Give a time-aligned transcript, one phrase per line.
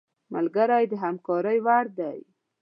[0.33, 2.19] ملګری د همکارۍ وړ دی